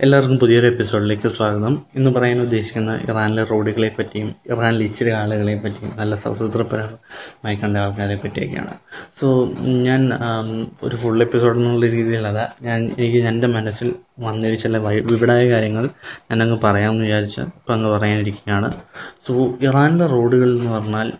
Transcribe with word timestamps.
എല്ലാവർക്കും 0.00 0.38
പുതിയൊരു 0.38 0.66
എപ്പിസോഡിലേക്ക് 0.66 1.28
സ്വാഗതം. 1.28 1.82
ഇന്ന് 1.94 2.10
പറയാൻ 2.10 2.40
ഉദ്ദേശിക്കുന്ന 2.40 2.98
ഇറാനിലെ 3.08 3.44
റോഡുകളെ 3.44 3.90
പറ്റിയും 3.98 4.34
ഇറാനിലെ 4.46 4.84
ഇച്ചിരി 4.84 5.10
ആളുകളെ 5.10 5.54
പറ്റിയും 5.54 5.92
നല്ല 5.96 6.16
സൗഹൃദപരമായി 6.16 7.56
കണ്ട 7.56 7.76
ആൾക്കാരെ 7.76 8.16
പറ്റിയൊക്കെയാണ്. 8.16 8.74
സോ 9.20 9.46
ഞാൻ 9.86 10.02
ഒരു 10.82 10.96
ഫുൾ 10.96 11.22
എപ്പിസോഡ് 11.22 11.58
എന്നുള്ള 11.58 11.86
രീതിയിലല്ല. 11.86 12.54
ഞാൻ 12.62 12.94
എനിക്ക് 12.98 13.18
എന്റെ 13.18 13.46
മനസ്സിൽ 13.46 13.94
വന്നൊരു 14.18 14.54
ചില 14.54 14.76
വിവിടായ 15.12 15.50
കാര്യങ്ങൾ 15.50 15.88
ഞാനങ്ങ് 16.30 16.60
പറയാമെന്ന് 16.64 17.04
വിചാരിച്ച് 17.04 17.40
ഇപ്പം 17.40 17.74
അങ്ങ് 17.74 17.90
പറയാനിരിക്കുകയാണ്. 17.90 18.72
സോ 19.26 19.54
ഇറാനിലെ 19.62 20.06
റോഡുകൾ 20.06 20.58
എന്ന് 20.58 20.72
പറഞ്ഞാൽ 20.72 21.12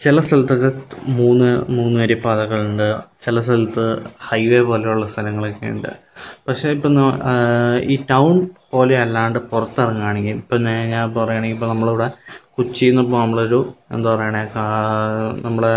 ചില 0.00 0.20
സ്ഥലത്തൊക്കെ 0.20 0.68
മൂന്ന് 1.12 1.46
മൂന്ന് 1.68 2.00
വരി 2.00 2.14
പാതകളുണ്ട് 2.14 2.88
ചില 3.20 3.40
സ്ഥലത്ത് 3.40 3.84
ഹൈവേ 4.20 4.60
പോലെയുള്ള 4.60 5.06
സ്ഥലങ്ങളൊക്കെ 5.06 5.66
ഉണ്ട് 5.66 5.90
പക്ഷേ 6.48 6.68
ഇപ്പം 6.70 6.94
ഈ 7.82 7.96
ടൗൺ 8.10 8.34
പോലെ 8.70 8.96
അല്ലാണ്ട് 8.96 9.38
പുറത്തിറങ്ങുകയാണെങ്കിൽ 9.50 10.36
ഇപ്പം 10.36 10.62
ഞാൻ 10.64 11.14
പറയുകയാണെങ്കിൽ 11.14 11.56
ഇപ്പം 11.56 11.68
നമ്മളിവിടെ 11.68 12.08
കൊച്ചിയിൽ 12.56 12.90
നിന്ന് 12.90 13.02
ഇപ്പോൾ 13.02 13.20
നമ്മളൊരു 13.20 13.58
എന്താ 13.92 14.14
പറയണേ 14.14 14.42
നമ്മുടെ 15.44 15.72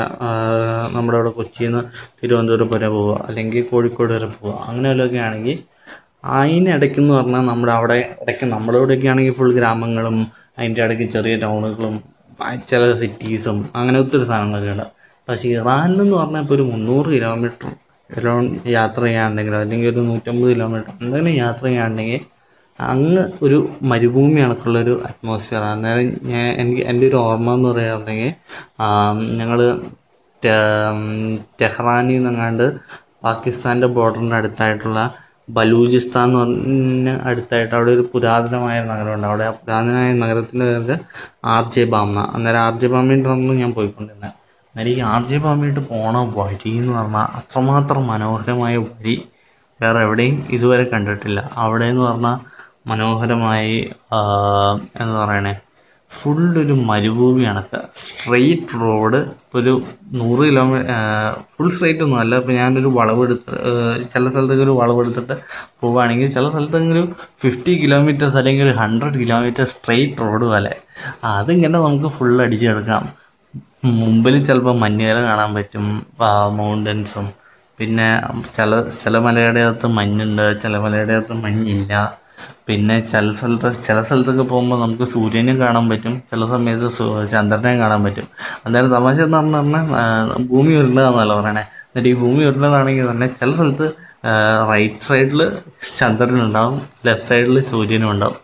നമ്മുടെ 0.95 1.17
ഇവിടെ 1.17 1.29
കൊച്ചിയിൽ 1.31 1.69
നിന്ന് 1.69 1.81
തിരുവനന്തപുരം 2.19 2.69
വരെ 2.73 2.89
പോവുക. 2.89 3.25
അല്ലെങ്കിൽ 3.27 3.67
കോഴിക്കോട് 3.71 4.13
വരെ 4.13 4.29
പോവുക. 4.37 4.55
അങ്ങനെ 4.67 4.89
വല്ലതൊക്കെ 4.89 5.17
ആണെങ്കിൽ 5.17 5.57
അതിനിടയ്ക്കെന്ന് 6.37 7.13
പറഞ്ഞാൽ 7.13 7.45
നമ്മുടെ 7.45 7.73
അവിടെ 7.73 7.97
ഇടയ്ക്ക് 8.21 8.45
നമ്മുടെ 8.45 8.77
ഇവിടെയൊക്കെ 8.77 9.07
ആണെങ്കിൽ 9.07 9.33
ഫുൾ 9.33 9.51
ഗ്രാമങ്ങളും 9.53 10.17
അതിന്റെ 10.57 10.81
ഇടയ്ക്ക് 10.85 11.07
ചെറിയ 11.13 11.35
ടൗണുകളും 11.37 11.95
ചില 12.71 12.83
സിറ്റീസും 12.99 13.57
അങ്ങനെ 13.75 13.99
ഒത്തിരി 13.99 14.25
സാധനങ്ങളൊക്കെ 14.25 14.71
ഉണ്ട്. 14.71 14.87
പക്ഷേ 15.27 15.47
ഇറാനിലെന്ന് 15.59 16.15
പറഞ്ഞാൽ 16.17 16.41
ഇപ്പോൾ 16.41 16.55
ഒരു 16.55 16.63
മുന്നൂറ് 16.63 17.09
കിലോമീറ്റർ 17.13 17.69
യാത്ര 18.69 19.01
ചെയ്യാണ്ടെങ്കിൽ 19.05 19.55
അല്ലെങ്കിൽ 19.55 19.89
ഒരു 19.89 20.01
നൂറ്റമ്പത് 20.01 20.49
കിലോമീറ്റർ 20.53 20.91
എന്തെങ്കിലും 21.03 21.35
യാത്ര 21.35 21.63
ചെയ്യാണ്ടെങ്കിൽ 21.65 22.21
അങ്ങ് 22.79 23.23
ഒരു 23.43 23.57
മരുഭൂമി 23.83 24.41
കണക്കുള്ളൊരു 24.41 24.93
അറ്റ്മോസ്ഫിയർ 25.07 25.63
അന്നേരം 25.71 26.07
ഞാൻ 26.31 26.47
എനിക്ക് 26.61 26.83
എന്റെ 26.83 27.05
ഒരു 27.07 27.17
ഓർമ്മ 27.17 27.53
എന്ന് 27.53 27.69
പറയുകയാണെങ്കിൽ 27.69 28.31
ഞങ്ങൾ 29.39 29.59
ടെഹ്റാനിൽ 31.61 32.15
നിന്നെങ്ങാണ്ട് 32.15 32.65
പാകിസ്ഥാന്റെ 33.23 33.87
ബോർഡറിന്റെ 33.87 34.35
അടുത്തായിട്ടുള്ള 34.35 35.01
ബലൂചിസ്ഥാൻ 35.47 36.27
എന്ന് 36.27 36.39
പറഞ്ഞ 36.41 37.09
അടുത്തായിട്ട് 37.29 37.73
അവിടെ 37.77 37.91
ഒരു 37.91 38.03
പുരാതനമായ 38.13 38.77
നഗരമുണ്ട്. 38.91 39.27
അവിടെ 39.27 39.45
ആ 39.49 39.53
പുരാതനമായ 39.59 40.11
നഗരത്തിന്റെ 40.23 40.65
പേര് 40.69 40.95
ആർ 41.53 41.63
ജെ 41.75 41.83
ബാമ 41.93 42.15
അന്നേരം 42.35 42.61
ആർ 42.65 42.73
ജെ 42.81 42.87
ബാമയിട്ടാണ് 42.93 43.57
ഞാൻ 43.63 43.73
പോയിക്കൊണ്ടിരുന്നത് 43.77 44.29
അന്നേരം 44.75 44.91
ഈ 44.91 45.01
ആർ 45.13 45.21
ജെ 45.29 45.37
ബാമയിട്ട് 45.45 45.81
പോണ 45.91 46.15
വഴി 46.37 46.71
എന്ന് 46.81 46.93
പറഞ്ഞാൽ 46.97 47.27
അത്രമാത്രം 47.39 48.03
മനോഹരമായ 48.11 48.75
വഴി 48.85 49.15
വേറെ 49.79 49.99
എവിടെയും 50.05 50.37
ഇതുവരെ 50.55 50.83
കണ്ടിട്ടില്ല. 50.93 51.39
അവിടെ 51.63 51.85
എന്ന് 51.91 52.03
പറഞ്ഞാൽ 52.07 52.37
മനോഹരമായി 52.89 53.73
എന്താ 55.01 55.15
പറയണേ? 55.23 55.53
ഫുൾ 56.11 56.39
ഒരു 56.61 56.75
മരുഭൂമി 56.89 57.43
കണക്ക് 57.47 57.79
സ്ട്രെയിറ്റ് 58.01 58.79
റോഡ് 58.81 59.19
ഒരു 59.57 59.73
നൂറ് 60.19 60.43
കിലോമീറ്റർ 60.49 60.89
ഫുൾ 61.53 61.69
സ്ട്രെയിറ്റ് 61.75 62.03
ഒന്നും 62.05 62.19
അല്ല 62.23 62.39
ഇപ്പം 62.41 62.55
ഞാനൊരു 62.59 62.89
വളവെടുത്ത് 62.99 63.53
ചില 64.13 64.23
സ്ഥലത്തൊക്കെ 64.33 64.63
ഒരു 64.67 64.75
വളവെടുത്തിട്ട് 64.81 65.35
പോവുകയാണെങ്കിൽ 65.81 66.29
ചില 66.35 66.45
സ്ഥലത്തെങ്കിൽ 66.53 66.93
ഒരു 66.95 67.03
ഫിഫ്റ്റി 67.43 67.73
കിലോമീറ്റേഴ്സ് 67.83 68.39
അല്ലെങ്കിൽ 68.41 68.65
ഒരു 68.67 68.75
ഹൺഡ്രഡ് 68.81 69.19
കിലോമീറ്റർ 69.23 69.65
സ്ട്രെയിറ്റ് 69.75 70.21
റോഡ് 70.25 70.47
പോലെ. 70.53 70.73
അതിങ്ങനെ 71.33 71.77
നമുക്ക് 71.85 72.11
ഫുൾ 72.17 72.35
അടിച്ചെടുക്കാം 72.45 73.03
മുമ്പിൽ 74.01 74.35
ചിലപ്പോൾ 74.47 74.75
മഞ്ഞുകല 74.83 75.19
കാണാൻ 75.29 75.51
പറ്റും 75.57 75.85
മൗണ്ടൻസും 76.59 77.27
പിന്നെ 77.79 78.07
ചില 78.57 78.71
ചില 79.01 79.15
മലയുടെ 79.25 79.61
അകത്ത് 79.67 79.87
മഞ്ഞുണ്ട് 79.99 80.43
ചില 80.63 80.73
മലയുടെ 80.83 81.13
അകത്ത് 81.17 81.35
മഞ്ഞില്ല. 81.45 81.93
പിന്നെ 82.67 82.95
ചില 83.11 83.31
സ്ഥലത്ത് 83.39 83.69
ചില 83.87 83.97
സ്ഥലത്തൊക്കെ 84.07 84.43
പോകുമ്പോൾ 84.51 84.77
നമുക്ക് 84.81 85.05
സൂര്യനും 85.13 85.55
കാണാൻ 85.61 85.85
പറ്റും. 85.91 86.13
ചില 86.31 86.45
സമയത്ത് 86.53 86.89
ചന്ദ്രനെയും 87.33 87.79
കാണാൻ 87.83 88.01
പറ്റും. 88.05 88.27
അന്നേരം 88.65 88.91
തമാശ 88.95 89.17
എന്ന് 89.27 89.37
പറഞ്ഞാൽ 89.37 89.87
ഭൂമി 90.51 90.73
ഉരുളതാണല്ലോ 90.81 91.35
പറയണേ. 91.41 91.63
എന്നിട്ട് 91.87 92.09
ഈ 92.09 92.15
ഭൂമി 92.23 92.43
ഉരുളതാണെങ്കിൽ 92.49 93.07
തന്നെ 93.11 93.27
ചില 93.39 93.51
സ്ഥലത്ത് 93.51 93.87
റൈറ്റ് 94.71 95.03
സൈഡിൽ 95.07 95.41
ചന്ദ്രനുണ്ടാവും 95.99 96.75
ലെഫ്റ്റ് 97.05 97.29
സൈഡിൽ 97.29 97.55
സൂര്യനും 97.71 98.09
ഉണ്ടാവും 98.11 98.39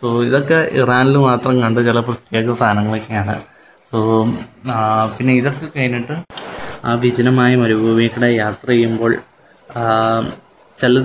സോ 0.00 0.06
ഇതൊക്കെ 0.28 0.58
ഇറാനിൽ 0.80 1.16
മാത്രം 1.28 1.54
കണ്ട് 1.62 1.80
ചില 1.88 1.98
പ്രത്യേക 2.08 2.54
സാധനങ്ങളൊക്കെയാണ്. 2.62 3.36
സോ 3.90 3.98
പിന്നെ 5.16 5.32
ഇതൊക്കെ 5.40 5.66
കഴിഞ്ഞിട്ട് 5.76 6.16
ആ 6.88 6.92
വിജനമായ 7.04 7.52
മരുഭൂമിക്കൂടെ 7.62 8.28
യാത്ര 8.42 8.68
ചെയ്യുമ്പോൾ 8.70 9.12
ചില 10.78 11.00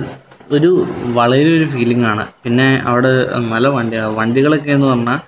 ഒരു 0.54 0.70
വളരെ 1.18 1.50
ഒരു 1.58 1.66
ഫീലിംഗ് 1.74 2.06
ആണ്. 2.12 2.24
പിന്നെ 2.44 2.66
അവിടെ 2.90 3.10
നല്ല 3.52 3.66
വണ്ടി 3.76 3.96
വണ്ടികളൊക്കെ 4.20 4.70
എന്ന് 4.76 4.86
പറഞ്ഞാൽ 4.86 5.18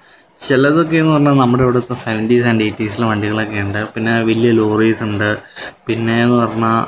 ചിലതൊക്കെ 0.41 0.97
എന്ന് 0.97 1.13
പറഞ്ഞാൽ 1.13 1.35
നമ്മുടെ 1.43 1.63
ഇവിടുത്തെ 1.67 1.95
സെവന്റീസ് 2.05 2.47
ആൻഡ് 2.51 2.65
എയ്റ്റീസിലെ 2.67 3.07
വണ്ടികളൊക്കെ 3.07 3.59
ഉണ്ട്. 3.67 3.81
പിന്നെ 3.95 4.13
വലിയ 4.31 4.51
ലോറീസ് 4.61 5.03
ഉണ്ട്. 5.09 5.31
പിന്നെ 5.87 6.17
എന്ന് 6.25 6.37
പറഞ്ഞാൽ 6.43 6.79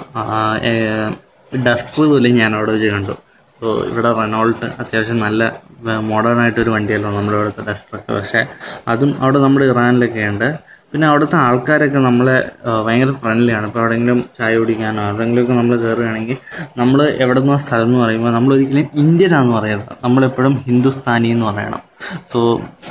ഡസ്റ്റർ 1.65 2.05
പോലും 2.13 2.35
ഞാൻ 2.41 2.51
അവിടെ 2.57 2.73
വെച്ച് 2.77 2.91
കണ്ടു. 2.97 3.15
സോ 3.61 3.69
ഇവിടെ 3.91 4.11
റെനോൾട്ട് 4.21 4.67
അത്യാവശ്യം 4.83 5.19
നല്ല 5.27 5.43
മോഡേൺ 5.85 6.41
ആയിട്ടൊരു 6.41 6.71
വണ്ടിയല്ലോ 6.71 7.11
നമ്മുടെ 7.11 7.39
ഇവിടുത്തെ 7.39 7.63
ഡസ്റ്ററൊക്കെ 7.71 8.13
പക്ഷേ 8.13 8.47
അതും 8.89 9.23
അവിടെ 9.23 9.39
നമ്മുടെ 9.39 9.67
ഇറാനിലൊക്കെ 9.67 10.21
ഉണ്ട്. 10.21 10.49
പിന്നെ 10.93 11.09
അവിടുത്തെ 11.09 11.37
ആൾക്കാരൊക്കെ 11.37 11.99
നമ്മളെ 11.99 12.51
ഭയങ്കര 12.87 13.11
ഫ്രണ്ട്ലിയാണ് 13.11 13.67
ഇപ്പോൾ 13.67 13.81
എവിടെയെങ്കിലും 13.81 14.25
ചായ 14.39 14.59
കുടിക്കാനോ 14.59 15.03
എവിടെയെങ്കിലുമൊക്കെ 15.09 15.55
നമ്മൾ 15.55 15.77
കയറുകയാണെങ്കിൽ 15.77 16.37
നമ്മൾ 16.79 17.01
എവിടെ 17.25 17.41
നിന്നോ 17.41 17.57
സ്ഥലം 17.57 17.85
എന്ന് 17.85 17.99
പറയുമ്പോൾ 17.99 18.33
നമ്മൾ 18.33 18.55
ഒരിക്കലും 18.55 18.89
ഇന്ത്യനാന്ന് 18.95 19.53
പറയരുത്. 19.57 19.93
നമ്മളെപ്പോഴും 20.05 20.55
ഹിന്ദുസ്ഥാനി 20.67 21.29
എന്ന് 21.29 21.47
പറയണം. 21.47 21.83
സോ 22.31 22.39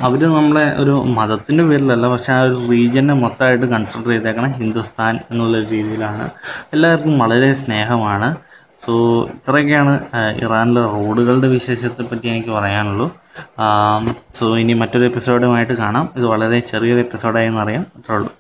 അവർ 0.01 0.21
നമ്മളെ 0.23 0.65
ഒരു 0.81 0.91
മതത്തിന്റെ 0.91 1.63
പേരിലല്ല 1.63 2.07
പക്ഷെ 2.07 2.33
ആ 2.33 2.41
ഒരു 2.41 2.57
റീജിയനെ 2.71 3.13
മൊത്തമായിട്ട് 3.13 3.65
കൺസിഡർ 3.65 4.09
ചെയ്തേക്കണം 4.09 4.51
ഹിന്ദുസ്ഥാൻ 4.51 5.19
എന്നുള്ള 5.31 5.57
രീതിയിലാണ്. 5.73 6.29
എല്ലാവർക്കും 6.73 7.19
വളരെ 7.19 7.53
സ്നേഹമാണ്. 7.53 8.29
സോ 8.85 8.93
ഇത്രയൊക്കെയാണ് 9.25 9.93
ഇറാനിലെ 10.41 10.81
റോഡുകളുടെ 10.81 11.47
വിശേഷത്തെ 11.47 12.03
പറ്റി 12.03 12.27
എനിക്ക് 12.27 12.49
പറയാനുള്ളൂ. 12.49 13.07
സോ 14.35 14.57
ഇനി 14.57 14.73
മറ്റൊരു 14.73 15.05
എപ്പിസോഡുമായിട്ട് 15.05 15.73
കാണാം. 15.73 16.09
ഇത് 16.17 16.25
വളരെ 16.25 16.59
ചെറിയൊരു 16.59 16.99
എപ്പിസോഡായി 16.99 17.47
എന്നറിയാം. 17.47 17.85
അത്രേ 17.97 18.15
ഉള്ളൂ. 18.15 18.38